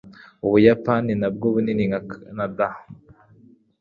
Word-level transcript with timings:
Ubuyapani 0.45 1.11
ntabwo 1.19 1.45
bunini 1.53 1.83
nka 1.89 2.01
Kanada. 2.09 2.67